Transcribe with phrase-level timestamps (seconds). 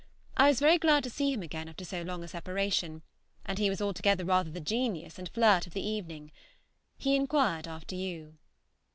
[0.35, 3.03] I was very glad to see him again after so long a separation,
[3.45, 6.31] and he was altogether rather the genius and flirt of the evening.
[6.97, 8.39] He inquired after you.